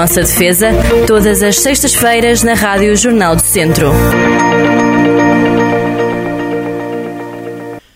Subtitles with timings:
[0.00, 0.70] nossa defesa,
[1.06, 3.90] todas as sextas-feiras na Rádio Jornal do Centro.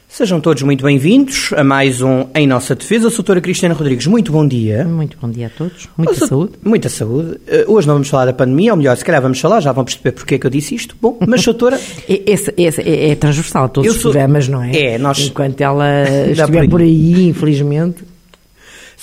[0.06, 3.08] Sejam todos muito bem-vindos a mais um Em Nossa Defesa.
[3.08, 4.84] Sou a doutora Cristiana Rodrigues, muito bom dia.
[4.84, 5.88] Muito bom dia a todos.
[5.96, 6.52] Muita saúde.
[6.62, 7.38] Muita saúde.
[7.48, 9.82] Uh, hoje não vamos falar da pandemia, ou melhor, se calhar vamos falar, já vão
[9.82, 10.94] perceber porque é que eu disse isto.
[11.00, 11.80] Bom, mas doutora...
[12.06, 14.76] esse, esse é, é, transversal a todos os programas, não é?
[14.76, 15.20] É, nós...
[15.20, 18.04] Enquanto ela estiver por aí, infelizmente...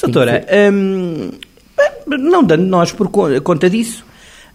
[0.04, 1.30] Doutora, hum,
[2.08, 4.06] não dando nós por conta disso,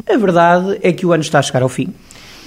[0.09, 1.93] a verdade é que o ano está a chegar ao fim.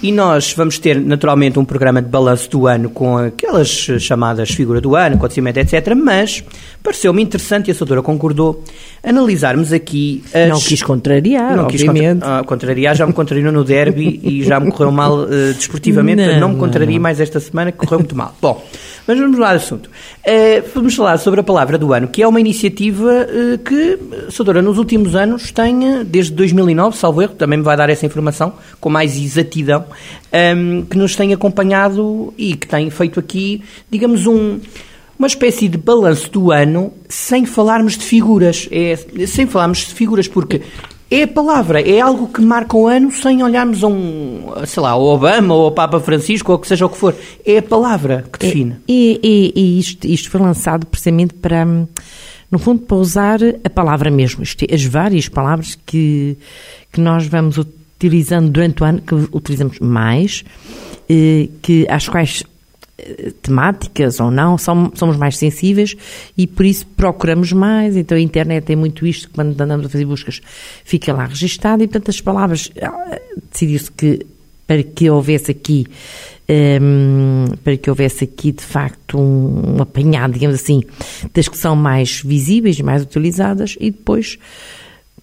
[0.01, 4.79] E nós vamos ter, naturalmente, um programa de balanço do ano com aquelas chamadas figura
[4.79, 5.93] do ano, acontecimento, etc.
[5.93, 6.41] Mas
[6.81, 8.63] pareceu-me interessante, e a doutora concordou,
[9.03, 10.47] analisarmos aqui as...
[10.47, 12.01] Não quis contrariar, não obviamente.
[12.01, 12.39] Quis contra...
[12.39, 16.25] ah, contrariar, já me contrariou no derby e já me correu mal uh, desportivamente.
[16.25, 18.33] Não, não me contraria mais esta semana, que correu muito mal.
[18.41, 18.63] Bom,
[19.09, 19.87] mas vamos lá ao assunto.
[19.87, 23.97] Uh, vamos falar sobre a palavra do ano, que é uma iniciativa uh, que,
[24.37, 28.53] doutora, nos últimos anos tem, desde 2009, salvo erro, também me vai dar essa informação,
[28.79, 29.85] com mais exatidão,
[30.31, 34.59] um, que nos tem acompanhado e que tem feito aqui, digamos, um,
[35.17, 38.69] uma espécie de balanço do ano sem falarmos de figuras.
[38.71, 40.61] É, sem falarmos de figuras, porque
[41.11, 44.91] é a palavra, é algo que marca o ano sem olharmos a um, sei lá,
[44.91, 47.15] ao Obama ou ao Papa Francisco ou o que seja o que for.
[47.43, 48.75] É a palavra que define.
[48.87, 54.11] E, e, e isto, isto foi lançado precisamente para, no fundo, para usar a palavra
[54.11, 56.37] mesmo, isto, é, as várias palavras que,
[56.91, 60.43] que nós vamos utilizando durante o ano, que utilizamos mais,
[61.09, 62.43] eh, que, às quais
[63.41, 65.95] temáticas ou não, somos mais sensíveis
[66.37, 67.95] e por isso procuramos mais.
[67.95, 70.41] Então a internet tem muito isto, quando andamos a fazer buscas,
[70.83, 73.19] fica lá registado e portanto as palavras, ah,
[73.51, 74.25] decidiu-se que
[74.65, 75.87] para que houvesse aqui
[76.47, 80.81] um, ehm, para que houvesse aqui de facto um, um apanhado, digamos assim,
[81.33, 84.37] das que são mais visíveis mais utilizadas e depois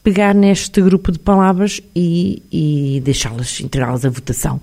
[0.06, 4.60] pegar neste grupo de palavras e, e deixá-las, entregá-las à votação.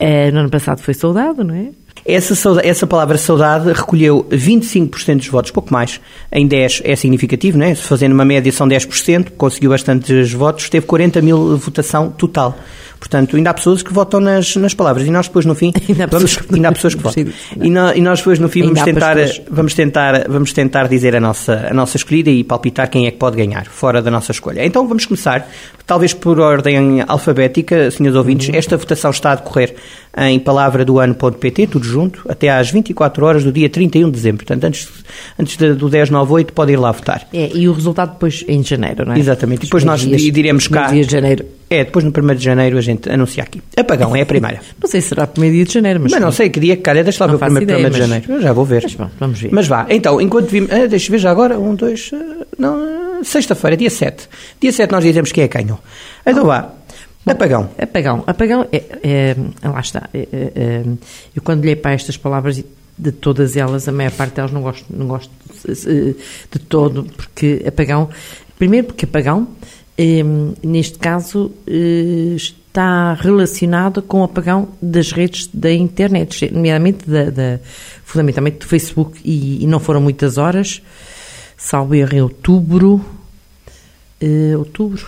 [0.00, 1.70] Uh, no ano passado foi soldado, não é?
[2.04, 6.00] Essa, essa palavra saudade recolheu 25% dos votos, pouco mais.
[6.32, 7.74] Em 10 é significativo, não é?
[7.74, 12.56] Fazendo uma média são 10%, conseguiu bastantes votos, teve 40 mil votação total.
[13.00, 16.04] Portanto, ainda há pessoas que votam nas, nas palavras e nós depois no fim ainda
[16.04, 17.24] há vamos, pessoas, ainda há pessoas que votam.
[17.58, 19.16] E, no, e, nós depois no fim vamos tentar,
[19.50, 23.16] vamos tentar vamos tentar dizer a nossa a nossa escolhida e palpitar quem é que
[23.16, 24.66] pode ganhar fora da nossa escolha.
[24.66, 25.48] Então vamos começar,
[25.86, 28.50] talvez por ordem alfabética, senhores ouvintes.
[28.50, 28.56] Uhum.
[28.56, 29.74] Esta votação está a decorrer
[30.16, 34.44] em palavra do ano.pt, tudo junto, até às 24 horas do dia 31 de dezembro.
[34.44, 34.88] Portanto, antes,
[35.38, 37.28] antes do 1098 pode ir lá votar.
[37.32, 39.18] É, e o resultado depois em janeiro, não é?
[39.18, 39.62] Exatamente.
[39.62, 40.88] Depois nós dias, diremos cá.
[40.88, 41.44] dia de janeiro.
[41.68, 43.62] É, depois no 1 de janeiro a gente anuncia aqui.
[43.76, 44.60] Apagão é a primeira.
[44.82, 46.10] não sei se será o 1 dia de janeiro, mas.
[46.10, 47.96] Mas não sei que dia que calha, deixa lá ver o 1 de mas...
[47.96, 48.24] janeiro.
[48.28, 48.82] Eu já vou ver.
[48.82, 49.50] Mas bom, vamos ver.
[49.52, 50.72] Mas vá, então, enquanto vimos.
[50.72, 51.58] Ah, deixa eu ver já agora.
[51.58, 52.10] Um, dois.
[52.12, 54.28] Ah, não, sexta-feira, dia 7.
[54.60, 55.78] Dia 7 nós dizemos quem é ganhou.
[56.26, 56.79] Então vá.
[57.24, 57.70] Bom, apagão.
[57.78, 58.24] Apagão.
[58.26, 59.36] Apagão é, é,
[59.68, 60.08] lá está.
[60.12, 60.84] É, é, é,
[61.34, 62.62] eu quando olhei para estas palavras
[62.98, 65.30] de todas elas, a maior parte delas não gosto, não gosto
[65.66, 66.16] de,
[66.50, 68.10] de todo, porque apagão,
[68.58, 69.48] primeiro porque apagão
[70.02, 77.28] Ehm, neste caso, eh, está relacionado com o apagão das redes da internet, nomeadamente da,
[77.28, 77.60] da,
[78.02, 80.80] fundamentalmente do Facebook, e, e, não foram muitas horas,
[81.54, 83.04] salvo erro em outubro,
[84.56, 85.06] outubro,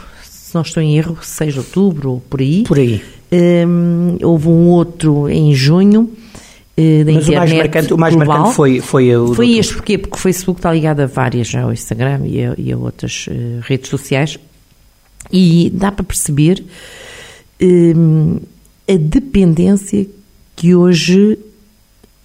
[0.53, 2.63] se não estou em erro, 6 de outubro, ou por aí.
[2.65, 3.03] Por aí.
[3.33, 8.15] Um, houve um outro em junho, uh, da Mas internet o mais marcante, o mais
[8.15, 8.37] global.
[8.37, 9.97] marcante foi, foi o Foi este, porquê?
[9.97, 13.61] Porque o Facebook está ligado a várias, ao Instagram e a, e a outras uh,
[13.63, 14.39] redes sociais,
[15.33, 16.63] e dá para perceber
[17.63, 18.39] hum,
[18.87, 20.07] a dependência
[20.55, 21.39] que hoje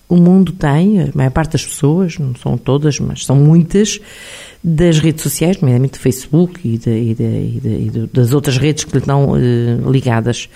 [0.10, 4.00] o mundo tem, a maior parte das pessoas, não são todas, mas são muitas,
[4.64, 8.58] das redes sociais, nomeadamente do Facebook e, de, e, de, e, de, e das outras
[8.58, 10.50] redes que lhe estão uh, ligadas.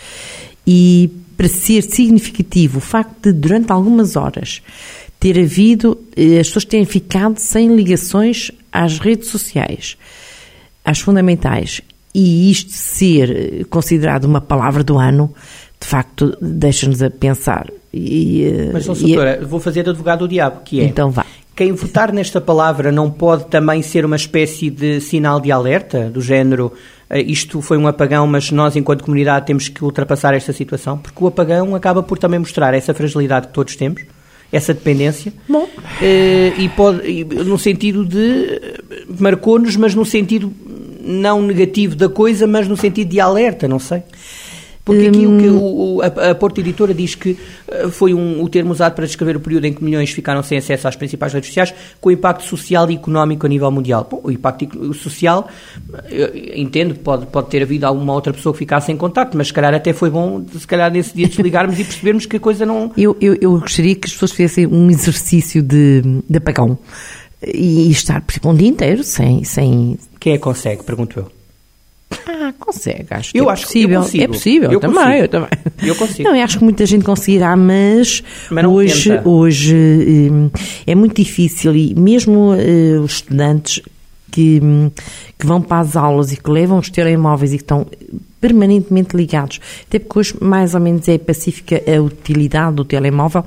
[0.65, 4.61] E para ser significativo o facto de, durante algumas horas,
[5.19, 9.97] ter havido, uh, as pessoas terem ficado sem ligações às redes sociais,
[10.83, 11.81] às fundamentais,
[12.13, 15.33] e isto ser considerado uma palavra do ano,
[15.79, 17.67] de facto, deixa-nos a pensar.
[17.93, 20.85] E, Mas, oh, doutora, vou fazer advogado do diabo, que é...
[20.85, 21.25] Então vá.
[21.53, 26.21] Quem votar nesta palavra não pode também ser uma espécie de sinal de alerta, do
[26.21, 26.71] género
[27.11, 30.97] eh, isto foi um apagão, mas nós, enquanto comunidade, temos que ultrapassar esta situação?
[30.97, 34.01] Porque o apagão acaba por também mostrar essa fragilidade que todos temos,
[34.51, 35.33] essa dependência.
[35.47, 35.67] Bom.
[36.01, 38.61] Eh, e, pode, e no sentido de.
[39.19, 40.53] marcou-nos, mas no sentido
[41.03, 44.03] não negativo da coisa, mas no sentido de alerta, não sei.
[44.91, 48.41] Porque aqui um, o que o, a, a Porto Editora diz que uh, foi um,
[48.41, 51.33] o termo usado para descrever o período em que milhões ficaram sem acesso às principais
[51.33, 54.07] redes sociais, com o impacto social e económico a nível mundial.
[54.09, 55.47] Bom, o impacto social,
[56.55, 59.73] entendo, pode, pode ter havido alguma outra pessoa que ficasse sem contacto, mas se calhar
[59.73, 62.91] até foi bom, se calhar nesse dia desligarmos e percebermos que a coisa não...
[63.01, 66.77] Eu, eu, eu gostaria que as pessoas fizessem um exercício de, de apagão
[67.41, 69.43] e, estar, por um dia inteiro sem...
[69.43, 69.97] sem...
[70.19, 71.40] Quem é que consegue, pergunto eu.
[72.27, 74.03] Ah, consegue, acho eu que é acho possível.
[74.03, 75.21] Que é possível, eu também, consigo.
[75.21, 75.49] eu também.
[75.83, 76.29] Eu consigo.
[76.29, 79.29] Não, eu acho que muita gente conseguirá, mas, mas hoje, tenta.
[79.29, 80.49] hoje hum,
[80.85, 83.81] é muito difícil e mesmo uh, os estudantes
[84.31, 84.91] que, hum,
[85.37, 87.85] que vão para as aulas e que levam os telemóveis e que estão
[88.39, 93.45] permanentemente ligados, até porque hoje mais ou menos é pacífica a utilidade do telemóvel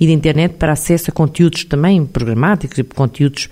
[0.00, 3.48] e da internet para acesso a conteúdos também programáticos e conteúdos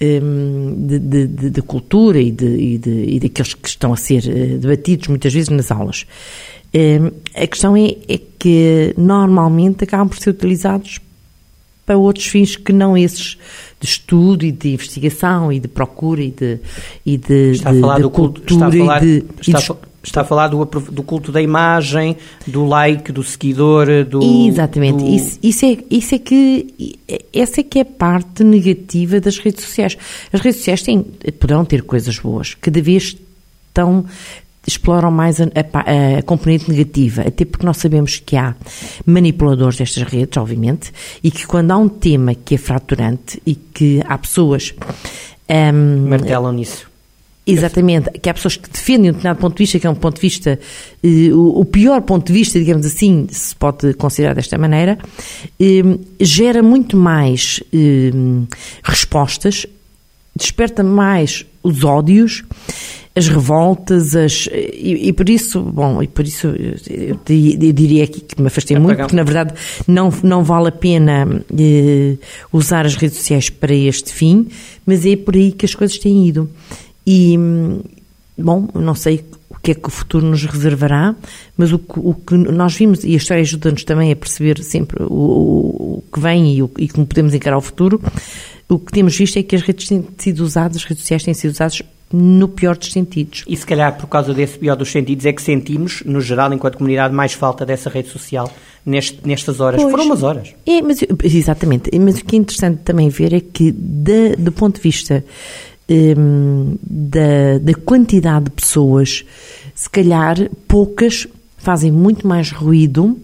[0.00, 4.22] de, de, de, de, cultura e, de, e, de, e daqueles que estão a ser
[4.24, 6.06] uh, debatidos muitas vezes nas aulas.
[6.74, 11.00] Um, a questão é, é, que normalmente acabam por ser utilizados
[11.86, 13.38] para outros fins que não esses
[13.80, 16.60] de estudo e de investigação e de procura e de,
[17.06, 19.87] e de, está a falar de cultura está a falar, e de, está, e de,
[20.02, 22.16] está a falar do, do, culto da imagem,
[22.46, 24.48] do like, do seguidor, do...
[24.48, 25.04] Exatamente.
[25.04, 25.08] Do...
[25.08, 26.96] Isso, isso, é, isso é que...
[27.32, 29.96] Essa é que é a parte negativa das redes sociais.
[30.32, 31.02] As redes sociais têm,
[31.38, 32.54] poderão ter coisas boas.
[32.54, 33.16] Cada vez
[33.68, 34.04] estão
[34.66, 38.54] exploram mais a, a, a, componente negativa, até porque nós sabemos que há
[39.06, 40.92] manipuladores destas redes, obviamente,
[41.24, 44.74] e que quando há um tema que é fraturante e que há pessoas...
[45.48, 46.87] Um, Martelam nisso.
[47.52, 50.16] Exatamente, que há pessoas que defendem um determinado ponto de vista, que é um ponto
[50.16, 50.58] de vista,
[51.02, 54.98] eh, o, o, pior ponto de vista, digamos assim, se pode considerar desta maneira,
[55.58, 55.82] eh,
[56.20, 58.10] gera muito mais eh,
[58.82, 59.66] respostas,
[60.36, 62.44] desperta mais os ódios,
[63.18, 68.20] as revoltas, as, e, e, por isso, bom, e por isso eu, eu diria aqui
[68.20, 69.54] que me afastei muito, porque na verdade
[69.88, 71.26] não, não vale a pena
[71.58, 72.16] eh,
[72.52, 74.46] usar as redes sociais para este fim,
[74.86, 76.48] mas é por aí que as coisas têm ido.
[77.10, 77.38] E,
[78.36, 81.16] bom, não sei o que é que o futuro nos reservará,
[81.56, 85.02] mas o que, o que nós vimos, e a história ajuda-nos também a perceber sempre
[85.02, 87.98] o, o, que vem e, o, e como podemos encarar o futuro,
[88.68, 91.32] o que temos visto é que as redes têm sido usadas, as redes sociais têm
[91.32, 91.82] sido usadas
[92.12, 93.44] no pior dos sentidos.
[93.48, 96.76] E se calhar por causa desse pior dos sentidos é que sentimos, no geral, enquanto
[96.76, 98.52] comunidade, mais falta dessa rede social
[98.84, 99.80] neste, nestas horas.
[99.80, 100.54] Pois, Foram umas horas.
[100.66, 101.90] É, mas, exatamente.
[101.98, 105.24] Mas o que é interessante também ver é que, de, do ponto de vista
[105.90, 109.24] um, da, da quantidade de pessoas,
[109.74, 111.26] se calhar poucas
[111.56, 113.18] fazem muito mais ruído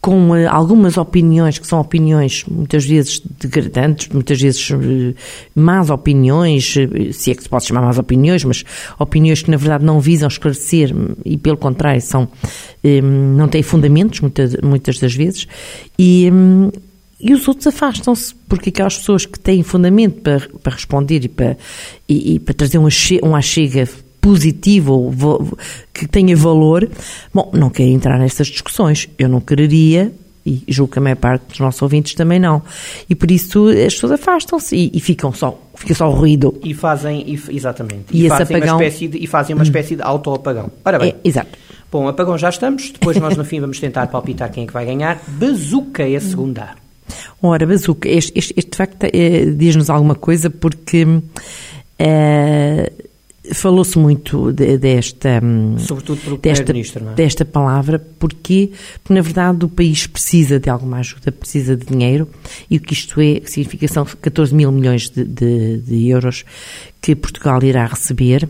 [0.00, 5.14] com uh, algumas opiniões que são opiniões muitas vezes degradantes, muitas vezes uh,
[5.54, 8.64] más opiniões, uh, se é que se pode chamar más opiniões, mas
[8.98, 10.94] opiniões que na verdade não visam esclarecer
[11.24, 12.28] e pelo contrário são
[12.84, 15.46] um, não têm fundamentos muitas, muitas das vezes
[15.98, 16.70] e um,
[17.20, 21.56] e os outros afastam-se, porque aquelas pessoas que têm fundamento para, para responder e para,
[22.08, 22.88] e, e para trazer uma,
[23.22, 23.88] uma chega
[24.20, 25.58] positivo ou
[25.92, 26.88] que tenha valor,
[27.32, 29.08] bom, não quero entrar nessas discussões.
[29.18, 30.12] Eu não quereria,
[30.46, 32.62] e julgo que a maior parte dos nossos ouvintes também não.
[33.08, 36.58] E por isso as pessoas afastam-se e, e, ficam só, fica só o ruído.
[36.62, 38.76] E fazem, e, exatamente, e, e fazem, apagão...
[38.76, 40.70] uma espécie de, e fazem uma espécie de auto-apagão.
[40.84, 41.10] Ora bem.
[41.10, 41.58] É, exato.
[41.90, 44.84] Bom, apagão já estamos, depois nós no fim vamos tentar palpitar quem é que vai
[44.84, 45.20] ganhar.
[45.26, 46.87] Bazuca é a segunda.
[47.42, 51.06] Ora, Bazuca, este, este, este de facto é, diz-nos alguma coisa porque
[51.98, 52.92] é,
[53.52, 55.40] falou-se muito de, desta,
[55.78, 57.14] Sobretudo pelo desta, não é?
[57.14, 58.72] desta palavra porque,
[59.02, 62.28] porque, na verdade, o país precisa de alguma ajuda, precisa de dinheiro
[62.70, 66.44] e o que isto é, significa são 14 mil milhões de, de, de euros
[67.00, 68.48] que Portugal irá receber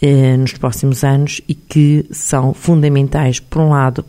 [0.00, 4.04] eh, nos próximos anos e que são fundamentais, por um lado,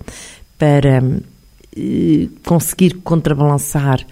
[0.57, 1.19] para eh,
[2.43, 4.05] conseguir contrabalançar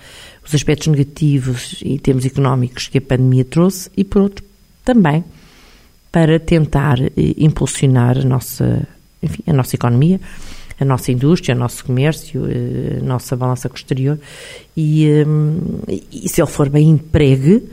[0.46, 4.44] os aspectos negativos em termos económicos que a pandemia trouxe e, por outro,
[4.84, 5.24] também
[6.12, 8.88] para tentar eh, impulsionar a nossa,
[9.22, 10.20] enfim, a nossa economia,
[10.80, 14.20] a nossa indústria, o nosso comércio, eh, a nossa balança exterior.
[14.76, 15.08] E,
[16.12, 17.64] e se ele for bem empregue,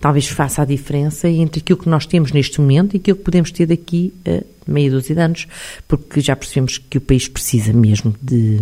[0.00, 3.50] talvez faça a diferença entre aquilo que nós temos neste momento e aquilo que podemos
[3.50, 5.48] ter daqui a meia dúzia de anos,
[5.88, 8.60] porque já percebemos que o país precisa mesmo de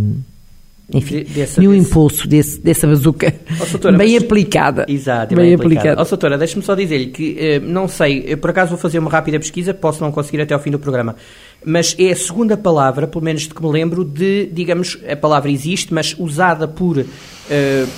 [0.92, 4.86] enfim, de, um impulso desse, dessa bazuca oh, doutora, bem mas, aplicada.
[4.88, 5.80] Exato, bem, bem aplicada.
[5.80, 6.02] aplicada.
[6.02, 9.38] Oh, doutora, deixe-me só dizer-lhe que, eh, não sei, por acaso vou fazer uma rápida
[9.38, 11.14] pesquisa, posso não conseguir até ao fim do programa.
[11.68, 15.50] Mas é a segunda palavra, pelo menos de que me lembro, de, digamos, a palavra
[15.50, 17.06] existe, mas usada por uh,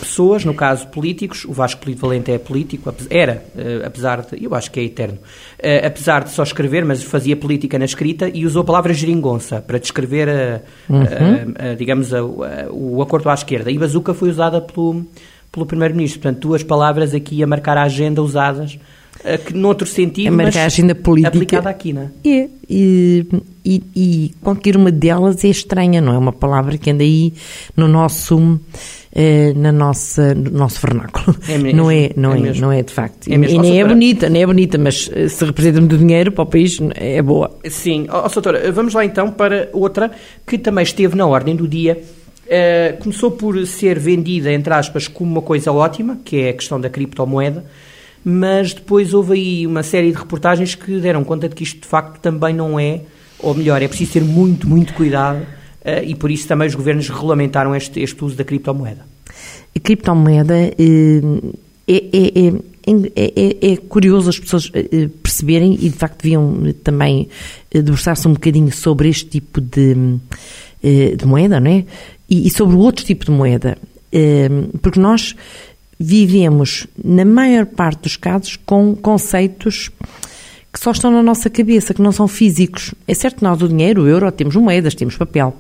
[0.01, 4.53] pessoas, no caso políticos, o Vasco Polito Valente é político, era, uh, apesar de, eu
[4.57, 8.45] acho que é eterno, uh, apesar de só escrever, mas fazia política na escrita e
[8.45, 10.61] usou a palavra geringonça para descrever, a,
[10.93, 11.03] uhum.
[11.57, 12.11] a, a, digamos,
[12.73, 13.71] o acordo à esquerda.
[13.71, 15.07] E bazuca foi usada pelo,
[15.53, 16.21] pelo Primeiro-Ministro.
[16.21, 18.79] Portanto, duas palavras aqui a marcar a agenda usadas
[19.47, 22.29] que noutro sentido, a marcar a agenda política aplicada aqui, não é?
[22.29, 23.27] É, e,
[23.65, 27.33] e, e, qualquer uma delas é estranha, não é uma palavra que anda aí
[27.77, 28.59] no nosso
[29.13, 31.37] eh, na nossa, no nosso vernáculo.
[31.49, 33.29] É mesmo, não é, não é, é não é de facto.
[33.29, 33.59] É mesmo.
[33.59, 36.47] E nem é bonita, nem é bonita, mas eh, se representa muito dinheiro para o
[36.47, 37.51] país, é boa.
[37.69, 38.07] Sim.
[38.09, 40.13] Ó, oh, doutora, vamos lá então para outra
[40.47, 42.01] que também esteve na ordem do dia.
[42.47, 46.81] Uh, começou por ser vendida, entre aspas, como uma coisa ótima, que é a questão
[46.81, 47.65] da criptomoeda,
[48.25, 51.87] mas depois houve aí uma série de reportagens que deram conta de que isto de
[51.87, 53.03] facto também não é,
[53.39, 57.09] ou melhor, é preciso ter muito, muito cuidado uh, e por isso também os governos
[57.09, 59.07] regulamentaram este, este uso da criptomoeda.
[59.75, 60.73] A criptomoeda é,
[61.89, 62.53] é,
[62.87, 64.71] é, é, curioso as pessoas
[65.23, 67.29] perceberem e de facto deviam também
[67.73, 69.95] debruçar-se um bocadinho sobre este tipo de,
[70.83, 71.85] de moeda, não é?
[72.29, 73.79] E, e sobre o outro tipo de moeda.
[74.83, 75.37] Porque nós
[76.03, 79.91] vivemos, na maior parte dos casos, com conceitos
[80.73, 82.95] que só estão na nossa cabeça, que não são físicos.
[83.07, 85.55] É certo nós, o dinheiro, o euro, temos moedas, temos papel.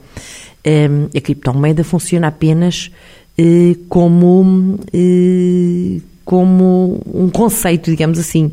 [0.66, 2.90] Um, a criptomoeda funciona apenas
[3.38, 8.52] uh, como, uh, como um conceito, digamos assim.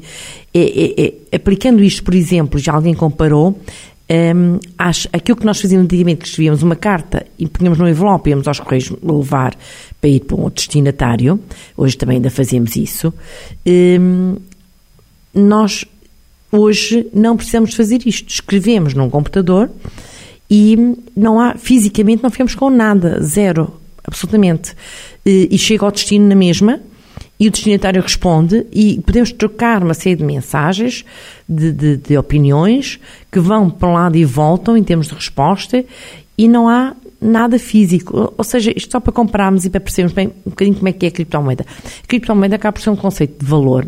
[0.54, 3.58] É, é, é, aplicando isto, por exemplo, já alguém comparou,
[4.10, 8.30] um, acho, aquilo que nós fazíamos antigamente, que escrevíamos uma carta e punhamos no envelope,
[8.30, 9.56] íamos aos correios levar
[10.00, 11.40] para ir para um destinatário,
[11.76, 13.14] hoje também ainda fazemos isso,
[13.66, 14.38] um,
[15.34, 15.86] nós
[16.52, 18.30] hoje não precisamos fazer isto.
[18.30, 19.70] Escrevemos num computador
[20.50, 20.78] e
[21.16, 23.74] não há, fisicamente não ficamos com nada, zero,
[24.04, 24.74] absolutamente.
[25.26, 26.80] E chega ao destino na mesma,
[27.40, 31.06] e o destinatário responde e podemos trocar uma série de mensagens,
[31.48, 33.00] de, de, de, opiniões,
[33.32, 35.86] que vão para um lado e voltam em termos de resposta
[36.38, 38.34] e não há nada físico.
[38.36, 41.06] Ou seja, isto só para compararmos e para percebermos bem um bocadinho como é que
[41.06, 41.66] é a criptomoeda.
[42.04, 43.88] A criptomoeda acaba por ser um conceito de valor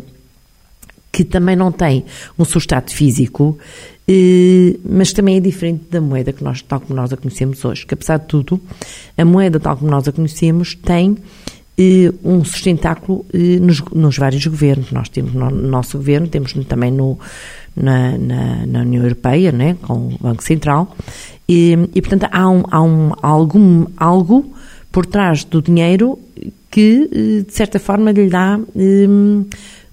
[1.12, 2.04] que também não tem
[2.38, 3.58] um substrato físico,
[4.06, 7.84] eh, mas também é diferente da moeda que nós, tal como nós a conhecemos hoje.
[7.84, 8.60] Que apesar de tudo,
[9.18, 11.16] a moeda tal como nós a conhecemos tem
[12.22, 13.24] um sustentáculo
[13.60, 14.90] nos, nos, vários governos.
[14.92, 17.18] Nós temos no nosso governo, temos também no,
[17.76, 20.96] na, na, na, União Europeia, né, com o Banco Central,
[21.48, 24.52] e, e portanto há, um, há um, algum, algo
[24.92, 26.18] por trás do dinheiro
[26.70, 29.44] que, eh, de certa forma, lhe dá um,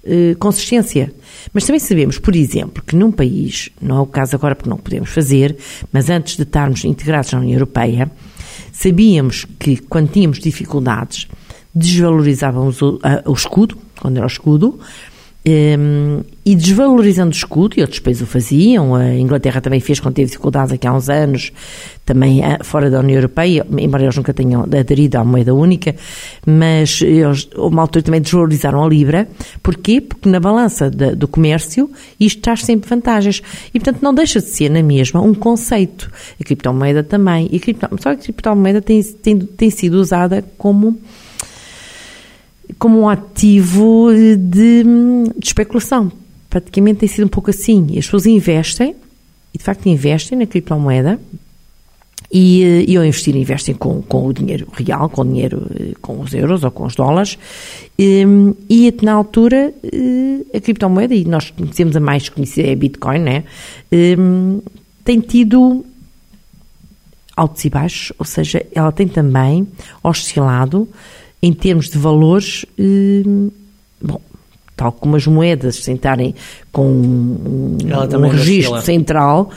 [0.04, 1.12] eh, consistência.
[1.52, 4.76] Mas também sabemos, por exemplo, que num país, não é o caso agora porque não
[4.76, 5.56] podemos fazer,
[5.92, 8.10] mas antes de estarmos integrados na União Europeia,
[8.72, 11.26] sabíamos que quando tínhamos dificuldades
[11.74, 14.78] desvalorizávamos o, a, o escudo, quando era o escudo,
[15.44, 20.14] ehm, e desvalorizando o escudo, e outros países o faziam, a Inglaterra também fez quando
[20.14, 21.52] teve dificuldades aqui há uns anos,
[22.08, 25.94] também eh, fora da União Europeia, embora eles nunca tenham aderido à moeda única,
[26.46, 29.28] mas eles, uma altura também desvalorizaram a Libra.
[29.62, 30.00] Porquê?
[30.00, 33.42] Porque na balança de, do comércio isto traz sempre vantagens.
[33.74, 36.10] E, portanto, não deixa de ser na mesma um conceito.
[36.40, 37.46] A criptomoeda também.
[37.52, 40.98] E a cripto, só que a criptomoeda tem, tem, tem sido usada como
[42.78, 44.84] como um ativo de, de,
[45.42, 46.10] especulação.
[46.50, 47.86] Praticamente tem sido um pouco assim.
[47.98, 48.94] As pessoas investem,
[49.54, 51.18] e de facto investem na criptomoeda,
[52.30, 55.66] e, e ao investir, investem com, com o dinheiro real, com o dinheiro,
[56.02, 57.38] com os euros ou com os dólares,
[57.98, 58.24] e,
[58.68, 59.72] e na altura
[60.54, 63.44] a criptomoeda, e nós conhecemos a mais conhecida, é a Bitcoin, né?
[65.04, 65.86] tem tido
[67.34, 69.66] altos e baixos, ou seja, ela tem também
[70.02, 70.88] oscilado
[71.42, 73.22] em termos de valores, eh,
[74.00, 74.20] bom,
[74.76, 76.34] tal como as moedas sentarem
[76.72, 78.80] com um, um registro oscila.
[78.80, 79.50] central,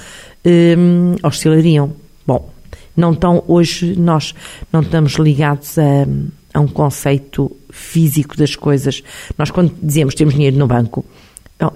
[0.43, 0.75] eh,
[1.23, 1.93] oscilariam.
[2.25, 2.49] Bom,
[2.95, 4.33] não estão, hoje nós
[4.71, 6.07] não estamos ligados a,
[6.53, 9.03] a um conceito físico das coisas.
[9.37, 11.05] Nós quando dizemos temos dinheiro no banco,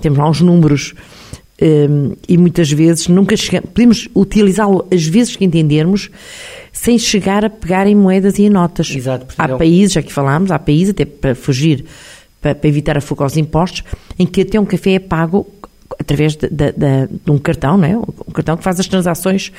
[0.01, 0.93] temos lá uns números
[2.27, 6.09] e muitas vezes nunca chegamos, podemos utilizá-lo as vezes que entendermos
[6.71, 8.93] sem chegar a pegar em moedas e em notas.
[8.93, 11.85] Exato, há países, já que falámos, há países, até para fugir,
[12.41, 13.83] para, para, evitar a fuga aos impostos,
[14.19, 15.47] em que até um café é pago
[15.97, 17.97] através de, de, de, de um cartão, não é?
[17.97, 19.51] um cartão que faz as transações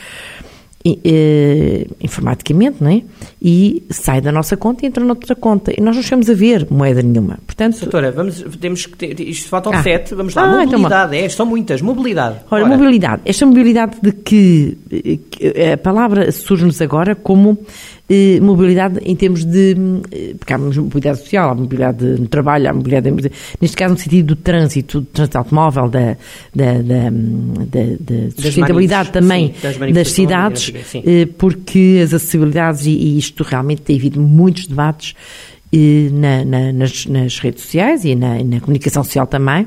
[0.93, 3.03] uh, informaticamente, não é?
[3.41, 5.73] E sai da nossa conta e entra noutra conta.
[5.77, 7.39] E nós não chegamos a ver moeda nenhuma.
[7.47, 9.83] Portanto, Doutora, vamos, temos que ter, isto faltam ah.
[9.83, 10.43] sete, vamos lá.
[10.43, 12.37] Ah, então mobilidade, então, é, são muitas, mobilidade.
[12.51, 13.23] Ora, Ora, mobilidade.
[13.25, 14.79] Esta mobilidade de que,
[15.31, 17.59] que a palavra surge-nos agora como
[18.09, 19.77] eh, mobilidade em termos de.
[20.13, 23.33] Eh, porque há mobilidade social, há mobilidade no trabalho, há mobilidade.
[23.61, 26.17] Neste caso, no sentido do trânsito, do trânsito automóvel, da,
[26.55, 27.11] da, da,
[27.99, 33.83] da sustentabilidade também sim, das, das, cidades, eh, porque as acessibilidades, e, e isto realmente
[33.83, 35.15] tem havido muitos debates.
[36.13, 39.67] Na, na, nas, nas, redes sociais e na, na, comunicação social também,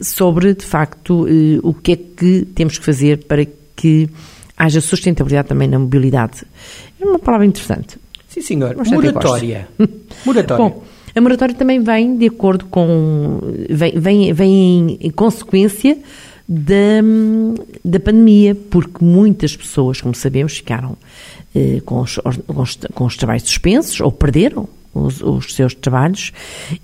[0.00, 1.26] sobre, de facto,
[1.60, 3.44] o que é que temos que fazer para
[3.74, 4.08] que
[4.56, 6.42] haja sustentabilidade também na mobilidade.
[7.00, 7.98] É uma palavra interessante.
[8.28, 8.76] Sim, senhor.
[8.76, 9.68] Moratória.
[10.24, 10.64] Moratória.
[10.64, 10.82] Bom,
[11.14, 13.40] a moratória também vem de acordo com.
[13.70, 15.96] vem, vem, vem em consequência
[16.48, 17.00] da,
[17.84, 20.96] da pandemia, porque muitas pessoas, como sabemos, ficaram
[21.54, 26.32] eh, com, os, com, os, com, os, trabalhos suspensos ou perderam os, os seus trabalhos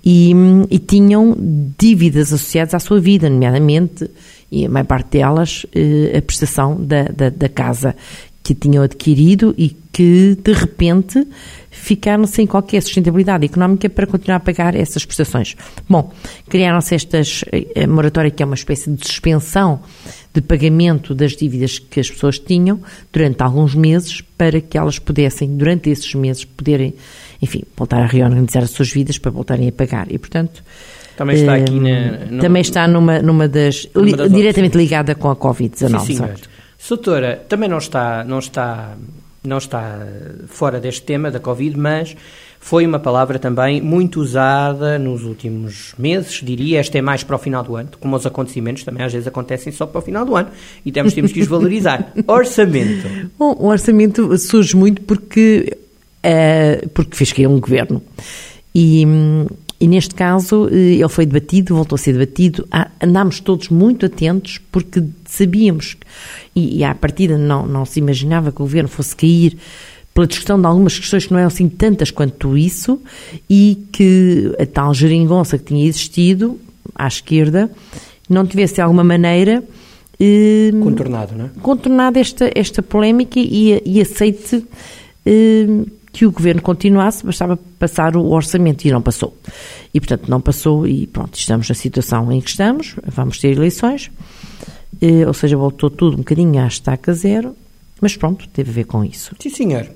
[0.03, 0.33] e,
[0.69, 1.35] e, tinham
[1.77, 4.09] dívidas associadas à sua vida, nomeadamente,
[4.51, 7.95] e a maior parte delas, eh, a prestação da, da, da casa
[8.43, 11.25] que tinham adquirido e que, de repente,
[11.69, 15.55] ficaram sem qualquer sustentabilidade económica para continuar a pagar essas prestações.
[15.87, 16.11] Bom,
[16.49, 19.81] criaram-se estas, a moratória que é uma espécie de suspensão
[20.33, 22.79] de pagamento das dívidas que as pessoas tinham
[23.11, 26.95] durante alguns meses para que elas pudessem, durante esses meses, poderem,
[27.41, 30.11] enfim, voltar a reorganizar as suas vidas para voltarem a pagar.
[30.11, 30.63] E, portanto...
[31.17, 32.25] Também está aqui na...
[32.29, 33.87] No, também está numa, numa das...
[33.93, 36.19] Numa das diretamente ligada com a Covid-19, Sim,
[36.77, 38.95] Soutora, também não está, não, está,
[39.43, 39.99] não está
[40.47, 42.15] fora deste tema da Covid, mas
[42.59, 46.79] foi uma palavra também muito usada nos últimos meses, diria.
[46.79, 49.73] Esta é mais para o final do ano, como os acontecimentos também às vezes acontecem
[49.73, 50.49] só para o final do ano
[50.85, 52.13] e temos, temos que os valorizar.
[52.27, 53.07] orçamento.
[53.37, 55.75] Bom, o orçamento surge muito porque,
[56.23, 58.01] uh, porque fez que é um governo.
[58.73, 59.05] E,
[59.81, 62.67] e neste caso, eh, ele foi debatido, voltou a ser debatido.
[63.01, 65.97] Andámos todos muito atentos porque sabíamos,
[66.55, 69.57] e, e à partida não, não se imaginava que o governo fosse cair
[70.13, 73.01] pela discussão de algumas questões que não eram assim tantas quanto isso
[73.49, 76.59] e que a tal geringonça que tinha existido
[76.93, 77.71] à esquerda
[78.29, 79.63] não tivesse de alguma maneira
[80.19, 81.49] eh, contornado, não é?
[81.59, 84.63] contornado esta, esta polémica e, e aceite
[85.25, 85.65] eh,
[86.11, 89.37] que o governo continuasse, bastava passar o orçamento e não passou.
[89.93, 94.11] E, portanto, não passou e pronto, estamos na situação em que estamos, vamos ter eleições,
[95.01, 97.55] eh, ou seja, voltou tudo um bocadinho à estaca zero,
[98.01, 99.35] mas pronto, teve a ver com isso.
[99.39, 99.87] Sim, senhor.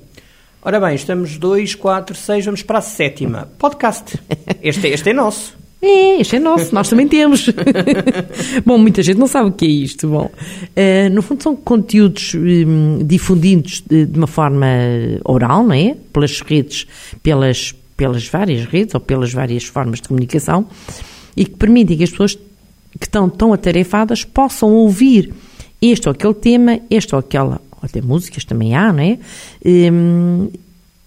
[0.62, 3.50] Ora bem, estamos dois, quatro, seis, vamos para a sétima.
[3.58, 4.18] Podcast.
[4.64, 5.65] Este, este é nosso.
[5.82, 7.50] É, este é nosso, nós também temos.
[8.66, 10.08] Bom, muita gente não sabe o que é isto.
[10.08, 14.66] Bom, uh, no fundo são conteúdos um, difundidos de, de, uma forma
[15.24, 15.96] oral, não é?
[16.12, 16.88] Pelas redes,
[17.22, 20.66] pelas, pelas várias redes ou pelas várias formas de comunicação
[21.36, 25.34] e que permitem que as pessoas que estão tão atarefadas possam ouvir
[25.82, 29.20] este ou aquele tema, este ou aquela, ou até músicas também há, não é?
[29.66, 30.50] Um,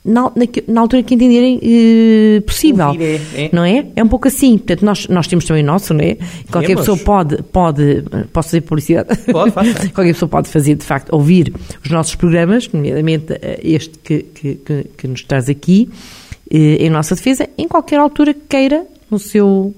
[0.08, 0.32] na,
[0.66, 2.96] na, altura que entenderem eh, possível.
[2.98, 3.50] É, é.
[3.52, 3.86] Não é?
[3.94, 4.56] É um pouco assim.
[4.56, 6.16] Portanto, nós, nós temos também o nosso, não é?
[6.50, 6.86] Qualquer temos.
[6.86, 9.16] pessoa pode, pode, posso fazer publicidade?
[9.30, 9.68] Pode, faz.
[9.92, 11.52] Qualquer pessoa pode fazer, de facto, ouvir
[11.84, 15.90] os nossos programas, nomeadamente eh, este que, que, que, que nos traz aqui,
[16.50, 19.74] eh, em nossa defesa, em qualquer altura que queira, no seu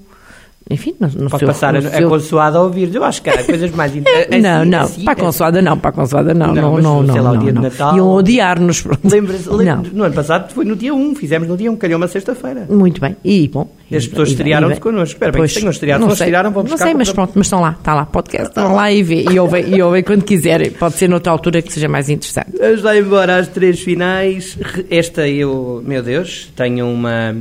[0.71, 2.07] enfim, no, no Pode seu, passar a, seu...
[2.07, 2.93] a consoada a ouvir.
[2.93, 4.33] Eu acho que há coisas mais interessantes.
[4.33, 7.13] Assim, não, não, assim, para a consoada não, para a consoada não, não, não, não.
[7.13, 7.95] Sei lá, o dia de Natal.
[7.95, 8.83] Iam odiar-nos.
[9.03, 12.07] Lembra-se, lembra no ano passado foi no dia 1, fizemos no dia 1, calhou uma
[12.07, 12.65] sexta-feira.
[12.69, 13.69] Muito bem, e bom.
[13.89, 15.15] E as pessoas estrearam-se connosco.
[15.15, 17.75] Espera bem, que tenham estreado, não estrearam, vamos Não sei, mas pronto, mas estão lá,
[17.77, 20.71] está lá, podcast, estão lá e vê, e ouvem, e ouvem quando quiserem.
[20.71, 22.51] Pode ser noutra altura que seja mais interessante.
[22.57, 24.57] Vamos lá embora às três finais.
[24.89, 27.35] Esta eu, meu Deus, tenho uma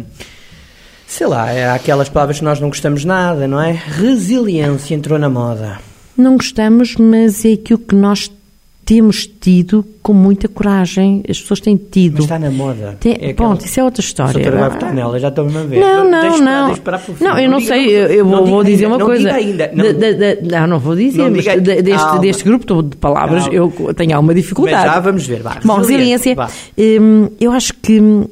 [1.11, 3.73] sei lá, é aquelas palavras que nós não gostamos nada, não é?
[3.73, 5.79] Resiliência entrou na moda.
[6.17, 8.31] Não gostamos, mas é aquilo que nós
[8.85, 11.23] temos tido com muita coragem.
[11.29, 12.15] As pessoas têm tido.
[12.15, 12.97] Mas está na moda.
[13.01, 14.45] Tem, é ponto, isso é outra história.
[14.45, 15.81] Só vai votar nela, já estou-me a ver.
[15.81, 16.75] Não, não, deixa, não.
[16.75, 19.33] Deixa não, eu não, não sei, eu, eu vou, vou dizer ainda, uma coisa.
[19.33, 23.49] Ainda, não, de, de, de, não, não vou dizer, mas deste, deste grupo de palavras
[23.51, 24.87] eu tenho alguma dificuldade.
[24.87, 25.43] Mas já vamos ver.
[25.43, 26.37] Vá, Bom, resiliência.
[26.79, 28.01] Hum, eu acho que.
[28.01, 28.27] Hum,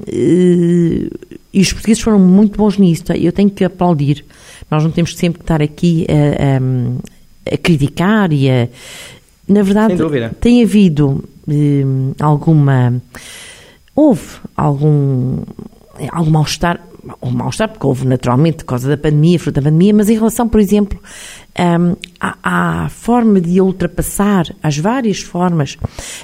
[1.52, 4.24] e os portugueses foram muito bons nisso, eu tenho que aplaudir.
[4.70, 8.68] Nós não temos sempre que estar aqui a, a, a criticar e a.
[9.48, 9.94] Na verdade,
[10.40, 11.82] tem havido eh,
[12.20, 13.00] alguma.
[13.96, 15.38] Houve algum,
[16.12, 16.80] algum mal-estar
[17.20, 20.48] o mal-estar, porque houve naturalmente por causa da pandemia, fruto da pandemia, mas em relação,
[20.48, 20.98] por exemplo,
[21.58, 25.76] um, à, à, forma de ultrapassar, as várias formas,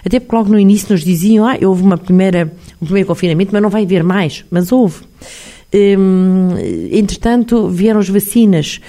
[0.04, 3.62] até porque logo no início nos diziam, ah, houve uma primeira, um primeiro confinamento, mas
[3.62, 5.02] não vai haver mais, mas houve.
[5.76, 6.50] Hum,
[6.92, 8.80] entretanto, vieram as vacinas.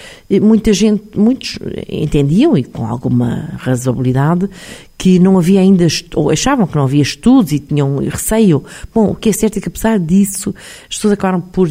[0.42, 1.58] Muita gente, muitos
[1.90, 4.48] entendiam, e com alguma razoabilidade,
[4.96, 8.64] que não havia ainda, ou achavam que não havia estudos e tinham receio.
[8.94, 10.54] Bom, o que é certo é que, apesar disso,
[10.88, 11.68] as pessoas acabaram por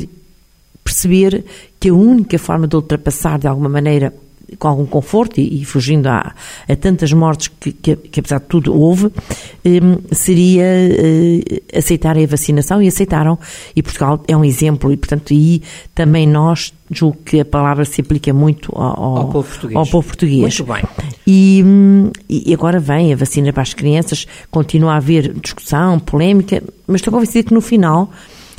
[0.83, 1.45] perceber
[1.79, 4.13] que a única forma de ultrapassar, de alguma maneira,
[4.59, 6.35] com algum conforto e, e fugindo a,
[6.69, 12.27] a, tantas mortes que, que, que, apesar de tudo, houve, um, seria uh, aceitarem a
[12.27, 13.39] vacinação e aceitaram.
[13.75, 15.63] E Portugal é um exemplo e, portanto, aí
[15.95, 19.77] também nós julgo que a palavra se aplica muito ao, ao, ao, povo, português.
[19.77, 20.61] ao povo português.
[20.61, 20.83] Muito bem.
[21.27, 26.63] E, hum, e agora vem a vacina para as crianças, continua a haver discussão, polémica,
[26.87, 28.11] mas estou convencida que no final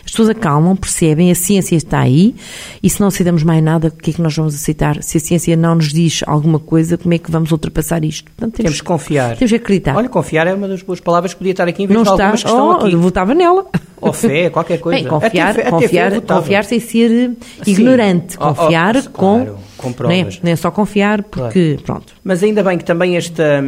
[0.06, 2.36] as pessoas acalmam, percebem, a ciência está aí
[2.82, 5.02] e se não aceitamos mais nada, o que é que nós vamos aceitar?
[5.02, 8.26] Se a ciência não nos diz alguma coisa, como é que vamos ultrapassar isto?
[8.26, 9.36] Portanto, temos, temos que confiar.
[9.36, 9.96] Temos que acreditar.
[9.96, 12.10] Olha, confiar é uma das boas palavras que podia estar aqui em vez não de
[12.10, 12.94] está, algumas que estão oh, aqui.
[12.94, 13.66] Eu votava nela.
[14.00, 15.00] Ou fé, qualquer coisa.
[15.00, 17.32] Bem, confiar, até confiar, até fé confiar sem ser
[17.66, 18.34] ignorante.
[18.34, 18.40] Sim.
[18.40, 19.46] Confiar oh, oh, com...
[19.46, 20.40] Claro, com provas.
[20.42, 21.84] Não é, só confiar porque, claro.
[21.84, 22.14] pronto.
[22.24, 23.64] Mas ainda bem que também esta,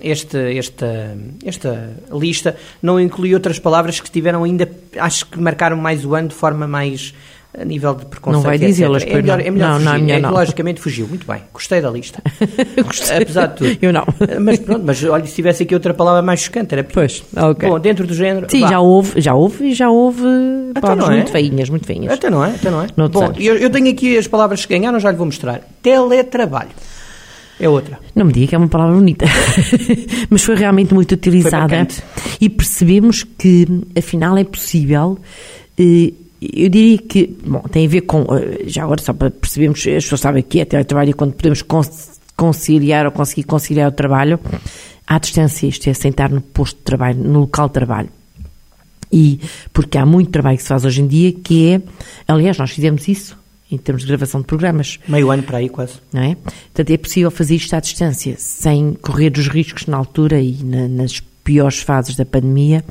[0.00, 4.68] esta, esta, esta lista não inclui outras palavras que tiveram ainda,
[4.98, 7.14] acho que marcaram mais o ano de forma mais
[7.58, 8.42] a nível de preconceito.
[8.42, 10.06] Não vai dizê-las, é melhor, é melhor não, fugir.
[10.06, 10.30] não, é, não.
[10.32, 11.06] Logicamente fugiu.
[11.06, 11.42] Muito bem.
[11.52, 12.22] Gostei da lista.
[12.84, 13.22] Gostei.
[13.22, 13.78] Apesar de tudo.
[13.80, 14.04] Eu não.
[14.40, 16.84] Mas pronto, mas olha, se tivesse aqui outra palavra mais chocante, era.
[16.84, 17.68] Pois, ok.
[17.68, 18.46] Bom, dentro do género.
[18.50, 18.68] Sim, vá.
[18.68, 20.22] já houve, já houve e já houve
[20.80, 21.16] palavras não é?
[21.16, 22.12] muito feinhas, muito feinhas.
[22.12, 22.86] Até não é, até não é.
[22.96, 25.60] Noutros Bom, eu, eu tenho aqui as palavras que ganharam, já lhe vou mostrar.
[25.82, 26.70] Teletrabalho.
[27.60, 27.98] É outra.
[28.14, 29.26] Não me diga que é uma palavra bonita,
[30.28, 31.86] mas foi realmente muito utilizada
[32.40, 35.18] e percebemos que, afinal, é possível.
[35.78, 36.12] eh,
[36.52, 40.04] Eu diria que, bom, tem a ver com, eh, já agora só para percebermos, as
[40.04, 41.82] pessoas sabem que é teletrabalho e quando podemos con-
[42.36, 44.38] conciliar ou conseguir conciliar o trabalho
[45.06, 48.08] à distância, isto é, sentar no posto de trabalho, no local de trabalho.
[49.12, 49.38] E
[49.72, 51.82] porque há muito trabalho que se faz hoje em dia que é,
[52.26, 53.36] aliás, nós fizemos isso
[53.70, 55.94] em termos de gravação de programas Meio ano para aí, quase.
[56.12, 56.34] não é?
[56.34, 60.88] Portanto, é possível fazer isto à distância, sem correr os riscos na altura e na-
[60.88, 62.84] nas piores fases da pandemia,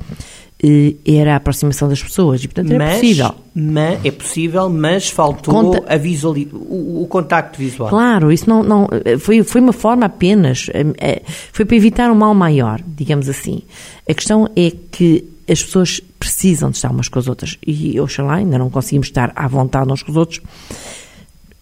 [1.06, 2.42] era a aproximação das pessoas.
[2.42, 3.34] E, portanto, era mas, possível.
[3.54, 7.88] ma- é possível, mas faltou Conta- a visuali o, o contacto visual.
[7.88, 11.22] Claro, isso não, não foi, foi uma forma apenas, eh, eh,
[11.52, 13.62] foi para evitar um mal maior, digamos assim.
[14.08, 18.36] A questão é que as pessoas precisam de estar umas com as outras e, oxalá,
[18.36, 20.40] ainda não conseguimos estar à vontade uns com os outros.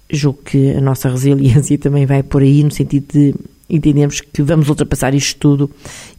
[0.08, 3.34] Julgo que a nossa resiliência também vai por aí, no sentido de
[3.72, 5.70] entendermos que vamos ultrapassar isto tudo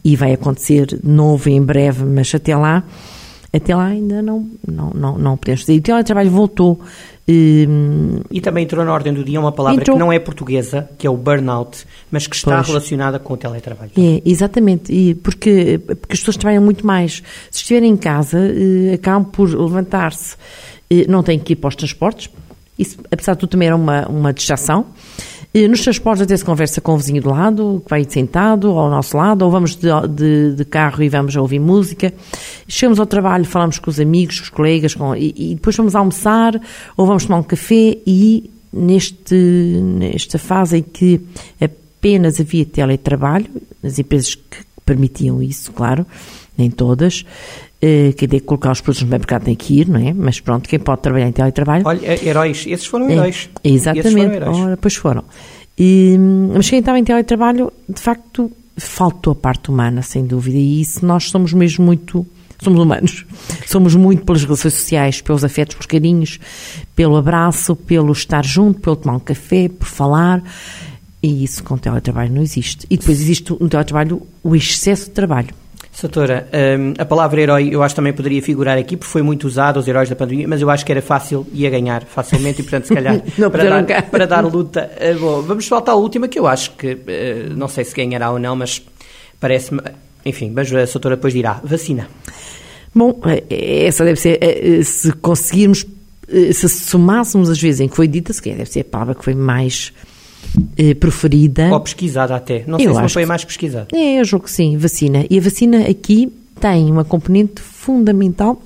[0.04, 2.82] e vai acontecer de novo em breve, mas até lá,
[3.52, 5.74] até lá ainda não, não, não, não podemos fazer.
[5.74, 6.80] E o teletrabalho voltou.
[7.28, 9.96] hum, E também entrou na ordem do dia uma palavra Entrou.
[9.96, 12.66] que não é portuguesa, que é o burnout, mas que está Pois.
[12.68, 13.92] relacionada com o teletrabalho.
[13.96, 17.22] É, exatamente, e porque, porque as pessoas trabalham muito mais.
[17.50, 20.36] Se estiverem em casa, eh, acabam por levantar-se,
[20.90, 22.28] eh, não têm que ir para os transportes,
[22.78, 24.86] isso, apesar de tudo, também era uma, uma distração.
[25.54, 28.90] Eh, Nos transportes até se conversa com o vizinho do lado, que vai sentado ao
[28.90, 32.12] nosso lado, ou vamos de, de- de carro e vamos a ouvir música.
[32.66, 35.94] Chegamos ao trabalho, falamos com os amigos, com os colegas, com- e, e depois vamos
[35.94, 36.60] almoçar,
[36.96, 41.20] ou vamos tomar um café e neste, nesta fase em que
[41.60, 43.46] apenas havia teletrabalho,
[43.82, 46.04] as empresas que permitiam isso, claro,
[46.58, 47.24] nem todas,
[47.86, 50.14] eh, quem tem que colocar os produtos no mercado tem que ir, não é?
[50.14, 53.50] Mas pronto, quem pode trabalhar em teletrabalho Olha, é- heróis, esses foram é, heróis.
[53.62, 54.36] Esses foram exatamente.
[54.36, 54.56] heróis.
[54.56, 55.24] Ora, pois foram.
[55.78, 56.16] E,
[56.54, 60.56] mas quem estava em teletrabalho, de facto, faltou a parte humana, sem dúvida.
[60.56, 62.26] E isso nós somos mesmo muito.
[62.62, 63.26] Somos humanos.
[63.66, 66.38] Somos muito pelas relações sociais, pelos afetos, pelos carinhos,
[66.96, 70.42] pelo abraço, pelo estar junto, pelo tomar um café, por falar.
[71.22, 72.86] E isso com o teletrabalho não existe.
[72.88, 75.54] E depois existe no teletrabalho o excesso de trabalho.
[76.00, 79.78] Doutora, hum, a palavra herói eu acho também poderia figurar aqui, porque foi muito usada,
[79.78, 82.86] os heróis da pandemia, mas eu acho que era fácil, ia ganhar facilmente, e portanto,
[82.88, 84.90] se calhar, Não para, dar, para dar luta.
[84.98, 88.30] eh, bom, vamos saltar a última, que eu acho que, eh, não sei se ganhará
[88.32, 88.82] ou não, mas
[89.40, 89.80] parece-me,
[90.26, 92.08] enfim, mas a doutora depois dirá, vacina.
[92.92, 95.86] Bom, eh, essa deve ser, eh, eh, se conseguirmos,
[96.28, 99.14] eh, se somássemos as vezes em que foi dita, se calhar deve ser a palavra
[99.14, 99.92] que foi mais
[100.76, 101.68] eh, preferida.
[101.72, 103.88] Ou pesquisada até, não sei Eu se não foi a mais pesquisada.
[103.92, 105.24] É, eu julgo que sim, vacina.
[105.28, 108.60] E a vacina aqui tem uma componente fundamental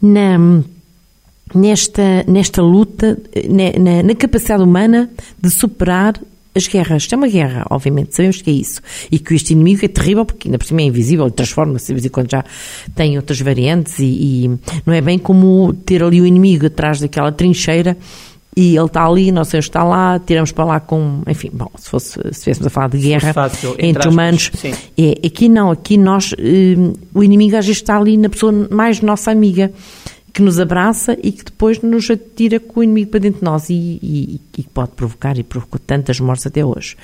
[0.00, 0.62] na,
[1.54, 6.20] nesta, nesta luta, na, na- na capacidade humana de superar
[6.54, 7.02] as guerras.
[7.02, 8.80] Isto é uma guerra, obviamente, sabemos que é isso.
[9.12, 12.06] E que este inimigo é terrível porque ainda por cima é invisível, transforma-se de vez
[12.06, 12.44] em quando já
[12.94, 14.04] tem outras variantes e,
[14.46, 14.50] e
[14.86, 17.96] não é bem como ter ali o inimigo atrás daquela trincheira
[18.56, 22.12] e ele está ali, onde está lá, tiramos para lá com, enfim, bom, se fosse,
[22.12, 24.50] se estivéssemos a falar de guerra fácil, entre humanos,
[24.96, 26.74] é, aqui não, aqui nós, eh,
[27.12, 29.70] o inimigo às vezes está ali na pessoa mais nossa amiga,
[30.32, 33.68] que nos abraça e que depois nos atira com o inimigo para dentro de nós
[33.68, 36.96] e, e, e pode provocar e provocou tantas mortes até hoje.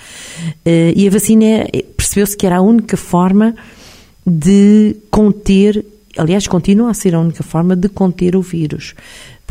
[0.65, 3.55] Eh, e a vacina é- percebeu-se que era a única forma
[4.27, 5.85] de conter,
[6.17, 8.95] aliás, continua a ser a única forma de conter o vírus.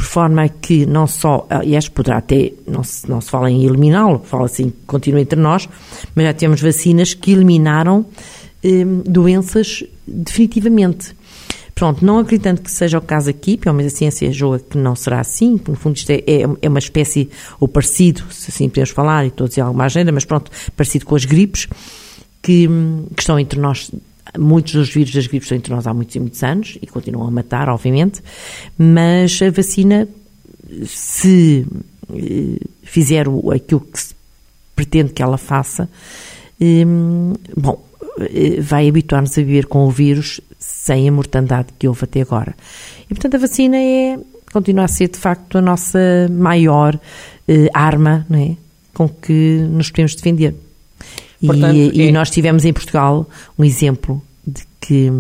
[0.02, 4.20] Por forma que não só, aliás, poderá até, não se, não se fala em eliminá-lo,
[4.26, 5.70] fala assim, continua entre nós,
[6.16, 8.04] mas já temos vacinas que eliminaram
[8.64, 11.16] eh, doenças definitivamente.
[11.76, 14.96] Pronto, não acreditando que seja o caso aqui, pelo menos a ciência julga que não
[14.96, 18.90] será assim, no fundo isto é, é, é uma espécie, ou parecido, se assim podemos
[18.90, 21.68] falar, e estou a dizer alguma agenda, mas pronto, parecido com as gripes,
[22.42, 23.92] que, hum, que estão entre nós,
[24.38, 27.28] muitos dos vírus das gripes estão entre nós há muitos e muitos anos, e continuam
[27.28, 28.22] a matar, obviamente,
[28.78, 30.08] mas a vacina,
[30.86, 31.66] se
[32.14, 34.16] eh, fizer aquilo que se
[34.76, 35.90] pretende que ela faça,
[36.60, 37.84] hum, bom,
[38.20, 42.56] eh, vai habituar-nos a viver com o vírus sem a mortandade que houve até agora.
[43.06, 44.20] E, portanto, a vacina é,
[44.52, 47.00] continua a ser, de facto, a nossa maior
[47.48, 48.56] eh, arma não é?
[48.94, 50.56] com que nos podemos defender.
[51.42, 53.28] E- Portanto, e, é- nós tivemos em Portugal
[53.58, 55.12] um exemplo de que,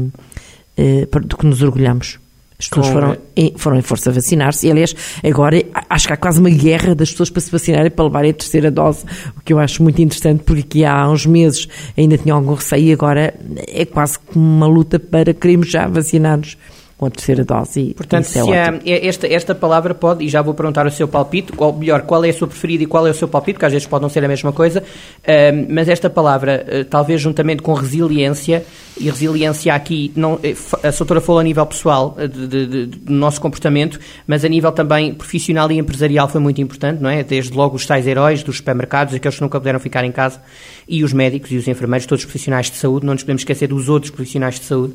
[0.77, 2.19] eh, de que nos orgulhamos.
[2.59, 6.13] As pessoas Com- foram em, foram em força a vacinar-se e, aliás, agora acho que
[6.13, 9.03] há quase uma guerra das pessoas para se vacinarem para levarem a terceira dose,
[9.35, 12.83] o que eu acho muito interessante, porque aqui há uns meses ainda tinham algum receio
[12.85, 13.33] e agora
[13.67, 16.55] é quase como uma luta para queremos já vacinar-nos
[17.01, 17.79] com a terceira dose.
[17.81, 21.07] E Portanto, é há- é- esta, esta palavra pode, e já vou perguntar o seu
[21.07, 23.65] palpite, ou melhor, qual é a sua preferida e qual é o seu palpite, que
[23.65, 24.83] às vezes pode não ser a mesma coisa,
[25.27, 28.63] ahm, mas esta palavra, eh, talvez juntamente com resiliência,
[28.99, 32.85] e resiliência aqui, não, eh, a doutora falou a nível pessoal eh, de- de- de-
[32.85, 37.23] do nosso comportamento, mas a nível também profissional e empresarial foi muito importante, não é?
[37.23, 40.39] Desde logo os tais heróis dos supermercados, aqueles que nunca puderam ficar em casa,
[40.87, 43.65] e os médicos e os enfermeiros, todos os profissionais de saúde, não nos podemos esquecer
[43.65, 44.93] dos outros profissionais de saúde.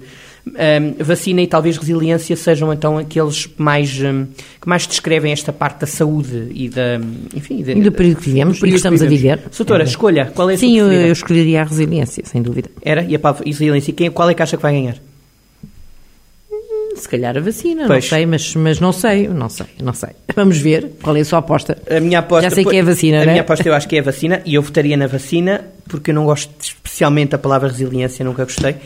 [0.54, 4.26] Ahm, vacina e talvez resiliência sejam então aqueles mais, hum,
[4.60, 7.00] que mais descrevem esta parte da saúde e da,
[7.34, 9.40] enfim, E do período que vivemos do período que estamos a vivemos.
[9.42, 9.50] viver.
[9.56, 9.86] Doutora, É.
[9.86, 12.70] escolha, qual é a sua Sim, eu, eu escolheria a resiliência, sem dúvida.
[12.80, 13.02] Era?
[13.02, 14.96] E a palavra resiliência, quem, qual é que acha que vai ganhar?
[16.94, 18.04] Se calhar a vacina, Pois.
[18.04, 20.10] não sei, mas, mas não sei, não sei, não sei.
[20.34, 21.76] Vamos ver qual é a sua aposta.
[21.90, 23.32] A minha aposta, Já sei que é a vacina, A não é?
[23.32, 26.14] minha aposta eu acho que é a vacina e eu votaria na vacina porque eu
[26.14, 28.76] não gosto especialmente da palavra resiliência, nunca gostei.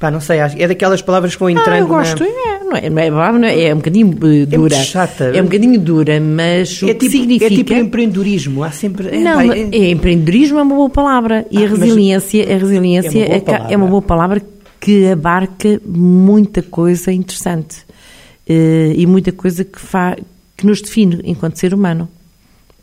[0.00, 2.74] Pá, não sei, é daquelas palavras que vão entrando Ah, eu na- gosto, é, não
[2.74, 4.58] é, não é, não é, é um bocadinho eh, dura.
[4.58, 5.24] muito chata.
[5.24, 7.44] É um bocadinho dura, mas o É que tipo, significa...
[7.44, 9.08] é tipo empreendedorismo, há sempre...
[9.08, 13.08] é, Não, mas é, empreendedorismo é uma boa palavra e Ah, a resiliência, a resiliência
[13.26, 14.42] é uma boa é, é uma boa palavra
[14.80, 17.84] que abarca muita coisa interessante
[18.48, 20.16] eh, e muita coisa que, fa,
[20.56, 22.08] que nos define enquanto ser humano.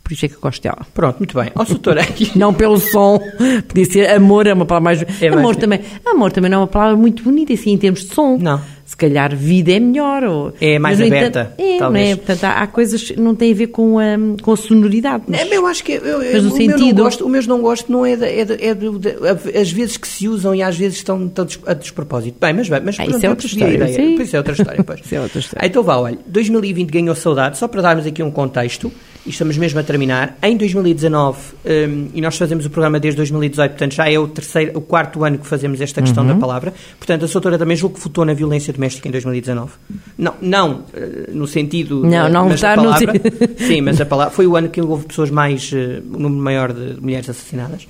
[0.08, 0.86] Por isso é que eu gosto dela.
[0.94, 1.50] Pronto, muito bem.
[1.54, 2.00] Ó, doutora,
[2.34, 3.20] Não pelo som,
[3.68, 5.02] podia ser amor, é uma palavra mais.
[5.20, 8.14] É amor, também, amor também não é uma palavra muito bonita, assim, em termos de
[8.14, 8.38] som.
[8.40, 8.58] Não.
[8.86, 10.24] Se calhar vida é melhor.
[10.24, 12.06] Ou, É mais mas, aberta, entanto, é, talvez.
[12.06, 12.16] Não é?
[12.16, 14.04] Portanto, há, há coisas que não têm a ver com a,
[14.40, 15.24] com a sonoridade.
[15.28, 17.28] mas- É, eu acho que eu, eu, Mas no o, meu não sentido- gosto, o
[17.28, 20.54] meu não gosto não é, da, é, da, é da- as vezes que se usam
[20.54, 22.38] e às vezes estão, estão a despropósito.
[22.40, 23.92] Bem, mas, bem, mas Ah, pronto, isso é eu outra história, ideia.
[23.94, 24.16] sim.
[24.16, 25.00] Pois é outra história, pois.
[25.04, 25.66] Isso é outra história.
[25.66, 28.90] Então vá, olha, 2020 ganhou saudade, só para darmos aqui um contexto,
[29.26, 33.70] e estamos mesmo a terminar, em 2019, hum, e nós fazemos o programa desde 2018,
[33.70, 36.34] portanto já é o terceiro, o quarto ano que fazemos esta questão Uhum.
[36.34, 39.72] da palavra, portanto a doutora também julgo que votou na violência doméstica em 2019.
[40.16, 42.04] Não, não eh, no sentido...
[42.04, 42.92] Não, não votar no
[43.58, 46.72] Sim, mas a palavra, foi o ano que houve pessoas mais, eh, um número maior
[46.72, 47.86] de mulheres assassinadas.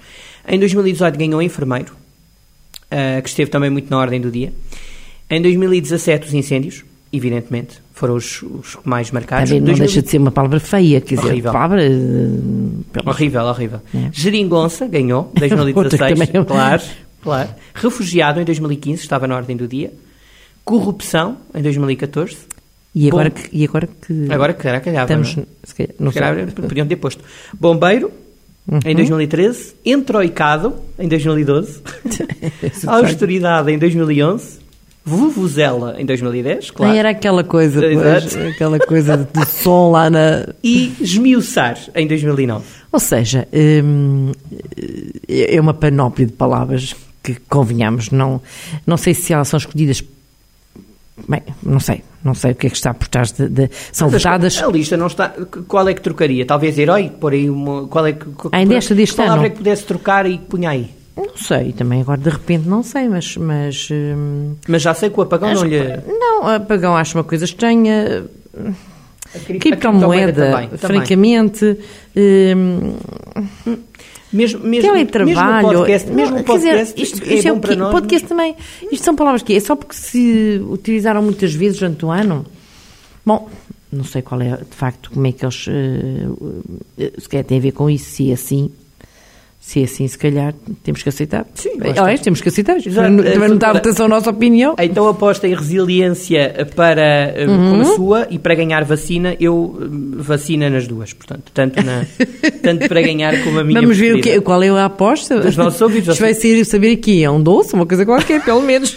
[0.47, 1.93] Em 2018 ganhou enfermeiro,
[2.91, 4.53] eh, que esteve também muito na ordem do dia.
[5.31, 9.51] Em 2017 os incêndios, evidentemente, foram os, os mais marcados.
[9.51, 11.53] Ver, não 2000 deixa de ser uma palavra feia, quer dizer, Horrível.
[11.53, 11.85] palavra.
[11.85, 11.91] eh,
[12.93, 13.81] pelo- Horrível, horrível.
[13.95, 14.09] É.
[14.13, 16.83] Geringonça ganhou, Outra que 2016, também é- claro,
[17.23, 17.49] claro.
[17.75, 19.93] Refugiado em 2015, estava na ordem do dia.
[20.65, 22.37] Corrupção em 2014.
[22.95, 23.37] E agora, Bom.
[23.37, 24.27] que, e agora que.
[24.33, 25.37] Agora que era calhava, estamos.
[25.37, 25.47] não é?
[25.65, 27.23] se calhar, não Se calhar podiam ter posto.
[27.59, 28.11] Bombeiro,
[28.71, 28.81] Uhum.
[28.85, 29.75] em 2013.
[29.85, 31.81] Entroicado, em 2012.
[32.87, 34.59] Austeridade, em 2011.
[35.09, 36.95] Vuvuzela, em 2010, claro.
[36.95, 40.47] Era aquela coisa, pois, aquela coisa do som lá na.
[40.63, 42.65] E esmiuçar, em 2009.
[42.93, 44.33] Ou seja, hum,
[45.27, 48.41] é uma panóplia de palavras que convenhamos, não,
[48.87, 50.03] não sei se elas são escolhidas
[51.27, 53.49] Bem, não sei, não sei o que é que está por trás de.
[53.49, 54.63] de são Mas votadas.
[54.63, 55.35] A lista não está.
[55.67, 56.47] Qual é que trocaria?
[56.47, 57.11] Talvez herói?
[57.11, 57.89] Por aí uma.
[57.89, 58.25] Qual é que.
[58.53, 59.47] Ainda esta deste que palavra ano?
[59.47, 60.91] é que pudesse trocar e que punha aí?
[61.27, 63.37] Não sei, também agora de repente não sei, mas.
[63.37, 65.81] mas hum, Mas já sei que o apagão não lhe.
[66.07, 68.25] Não, apagão acho uma coisa estranha.
[69.35, 70.79] A cri- a Criptomoeda, também, também.
[70.79, 71.79] francamente.
[72.17, 72.95] hum,
[74.31, 75.67] Mesmo, mesmo, teletrabalho.
[75.69, 77.93] mesmo podcast, mesmo Não, quer dizer, podcast isto, é isto bom para nós.
[77.93, 78.57] Podcast também.
[78.93, 82.45] Isto são palavras que é só porque se utilizaram muitas vezes durante o ano.
[83.25, 83.49] Bom,
[83.91, 85.65] não sei qual é de facto como é que eles.
[86.99, 88.71] eh, se calhar tem a ver com isso, se é assim.
[89.69, 91.45] Se é assim, se calhar temos que aceitar.
[91.55, 92.25] Sim, é, gosto.
[92.25, 92.79] temos que aceitar.
[92.79, 93.17] Exato.
[93.23, 94.75] Também não- está a votação a nossa opinião.
[94.81, 97.03] Então aposta em resiliência para
[97.37, 97.71] eh, Uhum.
[97.73, 99.85] como a sua e para ganhar vacina, eu eh,
[100.23, 102.07] vacina nas duas, portanto, tanto, na,
[102.63, 105.39] tanto para ganhar como a minha Vamos ver o que, qual é a aposta.
[105.39, 108.63] Dos nossos ouvidos, Isto vai ser saber aqui, é um doce, uma coisa qualquer, pelo
[108.63, 108.97] menos.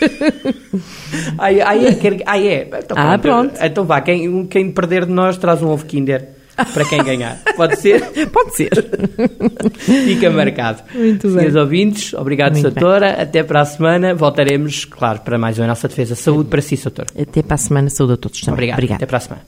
[1.38, 2.70] Ai, ai, é, quer- ai, é.
[2.82, 3.54] Então, Ah, pronto.
[3.62, 6.30] Então vá, quem, quem perder de nós traz um ovo Kinder
[6.65, 7.39] para quem ganhar.
[7.56, 8.02] Pode ser?
[8.32, 8.71] Pode ser.
[9.80, 10.84] Fica marcado.
[10.93, 11.38] Muito bem.
[11.38, 13.21] Senhores ouvintes, obrigado, Muito Soutora.
[13.21, 14.13] Até para a semana.
[14.13, 16.15] Voltaremos, claro, para mais uma Nossa Defesa.
[16.15, 17.06] Saúde para si, Soutor.
[17.19, 18.54] Até para a semana, saúde a todos também.
[18.54, 18.78] Obrigado.
[18.78, 18.97] Obrigada.
[18.97, 19.41] Até para a semana.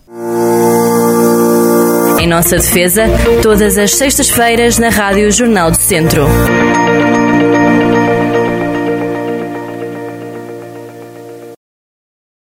[2.20, 3.04] Em nossa defesa,
[3.42, 6.26] todas as sextas-feiras na Rádio Jornal do Centro.